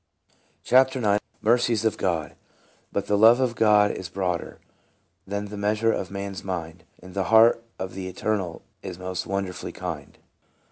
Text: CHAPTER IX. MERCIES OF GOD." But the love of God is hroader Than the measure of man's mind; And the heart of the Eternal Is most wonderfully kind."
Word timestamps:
CHAPTER 0.63 0.97
IX. 0.99 1.23
MERCIES 1.43 1.85
OF 1.85 1.95
GOD." 1.95 2.35
But 2.91 3.05
the 3.05 3.15
love 3.19 3.39
of 3.39 3.53
God 3.55 3.91
is 3.91 4.09
hroader 4.09 4.57
Than 5.27 5.45
the 5.49 5.57
measure 5.57 5.91
of 5.93 6.09
man's 6.09 6.43
mind; 6.43 6.85
And 7.03 7.13
the 7.13 7.25
heart 7.25 7.63
of 7.77 7.93
the 7.93 8.07
Eternal 8.07 8.63
Is 8.81 8.97
most 8.97 9.27
wonderfully 9.27 9.73
kind." 9.73 10.17